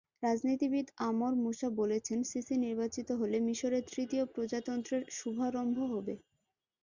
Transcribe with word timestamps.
রাজনীতিবিদ 0.23 0.87
Amr 1.07 1.33
Moussa 1.43 1.69
বলেছেন, 1.79 2.19
Sisi 2.23 2.55
নির্বাচিত 2.59 3.09
হলে 3.19 3.37
মিসরের 3.47 3.83
তৃতীয় 3.91 4.23
প্রজাতন্ত্রের 4.33 5.03
শুভারম্ভ 5.17 5.77
হবে। 5.93 6.13